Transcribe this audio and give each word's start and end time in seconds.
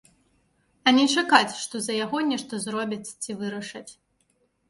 А 0.87 0.93
не 0.99 1.03
чакаць, 1.15 1.57
што 1.65 1.81
за 1.87 1.93
яго 2.05 2.17
нешта 2.31 2.61
зробяць 2.65 3.13
ці 3.27 3.31
вырашаць. 3.43 3.89